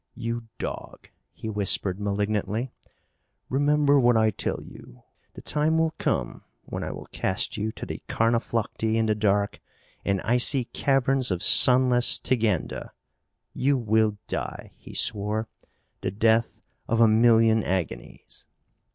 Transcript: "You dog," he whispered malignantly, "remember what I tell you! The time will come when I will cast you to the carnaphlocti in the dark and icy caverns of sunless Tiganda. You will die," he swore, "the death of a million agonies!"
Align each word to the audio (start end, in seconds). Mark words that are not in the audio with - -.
"You 0.15 0.47
dog," 0.57 1.09
he 1.31 1.47
whispered 1.47 1.99
malignantly, 1.99 2.71
"remember 3.49 3.99
what 3.99 4.17
I 4.17 4.31
tell 4.31 4.59
you! 4.63 5.03
The 5.35 5.43
time 5.43 5.77
will 5.77 5.93
come 5.99 6.43
when 6.63 6.83
I 6.83 6.89
will 6.91 7.05
cast 7.11 7.55
you 7.55 7.71
to 7.73 7.85
the 7.85 8.01
carnaphlocti 8.09 8.97
in 8.97 9.05
the 9.05 9.13
dark 9.13 9.59
and 10.03 10.19
icy 10.21 10.65
caverns 10.65 11.29
of 11.29 11.43
sunless 11.43 12.17
Tiganda. 12.17 12.93
You 13.53 13.77
will 13.77 14.17
die," 14.27 14.71
he 14.75 14.95
swore, 14.95 15.47
"the 16.01 16.09
death 16.09 16.61
of 16.87 16.99
a 16.99 17.07
million 17.07 17.61
agonies!" 17.63 18.47